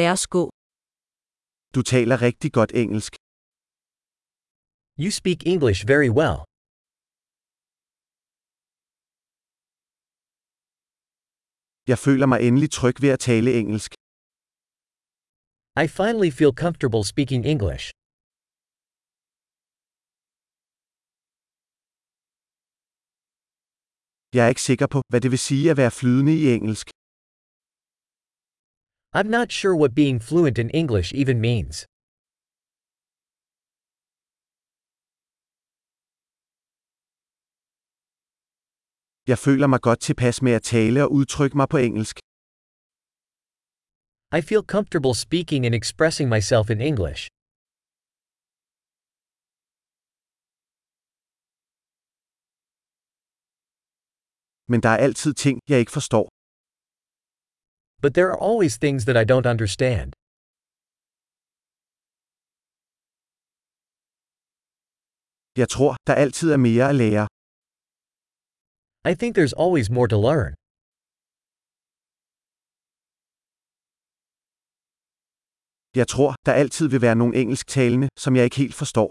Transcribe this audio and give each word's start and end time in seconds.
Lad 0.00 0.10
os 0.16 0.26
gå. 0.36 0.42
Du 1.74 1.80
taler 1.92 2.16
rigtig 2.26 2.50
godt 2.58 2.72
engelsk. 2.82 3.12
You 5.02 5.10
speak 5.20 5.40
English 5.52 5.80
very 5.92 6.10
well. 6.18 6.36
Jeg 11.90 11.98
føler 12.06 12.26
mig 12.32 12.38
endelig 12.48 12.70
tryg 12.78 12.96
ved 13.04 13.10
at 13.16 13.20
tale 13.28 13.50
engelsk. 13.60 13.90
I 15.84 15.86
finally 15.98 16.30
feel 16.38 16.52
comfortable 16.62 17.02
speaking 17.12 17.42
English. 17.54 17.84
Jeg 24.36 24.42
er 24.44 24.50
ikke 24.54 24.66
sikker 24.70 24.88
på, 24.94 24.98
hvad 25.10 25.20
det 25.24 25.30
vil 25.34 25.42
sige 25.48 25.66
at 25.72 25.76
være 25.82 25.92
flydende 26.00 26.34
i 26.42 26.44
engelsk. 26.56 26.86
I'm 29.14 29.28
not 29.28 29.52
sure 29.52 29.74
what 29.76 29.94
being 29.94 30.18
fluent 30.18 30.58
in 30.58 30.70
English 30.70 31.12
even 31.14 31.38
means. 31.40 31.86
Jeg 39.32 39.38
føler 39.46 39.66
mig 39.66 39.80
godt 39.88 40.00
tilpas 40.00 40.42
med 40.42 40.52
at 40.58 40.62
tale 40.62 40.98
og 41.04 41.12
udtrykke 41.18 41.56
mig 41.56 41.68
på 41.68 41.78
engelsk. 41.88 42.16
I 44.38 44.40
feel 44.48 44.62
comfortable 44.74 45.14
speaking 45.26 45.62
and 45.66 45.74
expressing 45.80 46.26
myself 46.34 46.66
in 46.74 46.80
English. 46.90 47.22
Men 54.70 54.78
der 54.84 54.88
er 54.88 55.00
altid 55.06 55.32
ting, 55.34 55.56
jeg 55.70 55.78
ikke 55.82 55.92
forstår. 55.98 56.41
But 58.02 58.14
there 58.14 58.28
are 58.32 58.40
always 58.48 58.72
things 58.84 59.04
that 59.08 59.16
I 59.22 59.24
don't 59.32 59.46
understand. 59.54 60.08
Jeg 65.56 65.68
tror, 65.74 65.92
der 66.08 66.14
altid 66.24 66.48
er 66.52 66.60
mere 66.68 66.88
at 66.88 66.96
lære. 67.02 67.26
I 69.10 69.14
think 69.20 69.30
there's 69.38 69.56
always 69.64 69.86
more 69.96 70.08
to 70.14 70.18
learn. 70.28 70.52
Jeg 76.00 76.06
tror, 76.08 76.30
der 76.46 76.52
altid 76.62 76.86
vil 76.88 77.02
være 77.06 77.16
nogle 77.22 77.34
engelsktalende, 77.42 78.08
som 78.24 78.36
jeg 78.36 78.44
ikke 78.44 78.56
helt 78.56 78.74
forstår. 78.82 79.08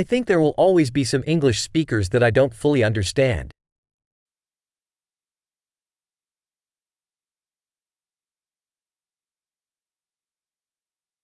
I 0.00 0.02
think 0.10 0.22
there 0.26 0.40
will 0.44 0.56
always 0.66 0.90
be 0.98 1.04
some 1.12 1.24
English 1.34 1.58
speakers 1.68 2.06
that 2.12 2.22
I 2.28 2.30
don't 2.38 2.54
fully 2.62 2.82
understand. 2.90 3.46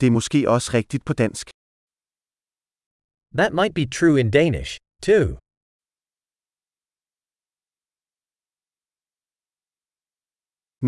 Det 0.00 0.06
er 0.06 0.14
måske 0.18 0.38
også 0.54 0.68
rigtigt 0.78 1.04
på 1.08 1.12
dansk. 1.22 1.46
That 3.40 3.52
might 3.60 3.74
be 3.80 3.84
true 3.98 4.16
in 4.22 4.28
Danish, 4.40 4.72
too. 5.08 5.26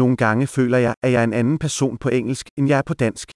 Nogle 0.00 0.16
gange 0.24 0.44
føler 0.56 0.78
jeg, 0.86 0.94
at 1.04 1.10
jeg 1.12 1.20
er 1.20 1.28
en 1.30 1.38
anden 1.40 1.58
person 1.66 1.94
på 2.02 2.08
engelsk, 2.18 2.46
end 2.58 2.66
jeg 2.70 2.78
er 2.82 2.86
på 2.90 2.94
dansk. 3.04 3.26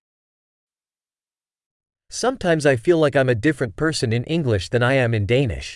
Sometimes 2.23 2.65
I 2.75 2.77
feel 2.85 2.99
like 3.05 3.15
I'm 3.21 3.31
a 3.37 3.39
different 3.49 3.75
person 3.83 4.09
in 4.19 4.25
English 4.37 4.65
than 4.73 4.83
I 4.93 4.95
am 5.05 5.13
in 5.19 5.27
Danish. 5.37 5.69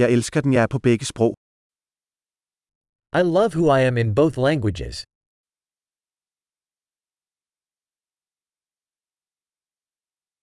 Jeg 0.00 0.08
elsker 0.16 0.40
den 0.40 0.52
jeg 0.56 0.62
er 0.62 0.70
på 0.74 0.78
begge 0.88 1.04
sprog. 1.12 1.32
I 3.16 3.22
love 3.22 3.54
who 3.54 3.70
I 3.70 3.80
am 3.80 3.96
in 3.96 4.12
both 4.12 4.36
languages. 4.36 5.06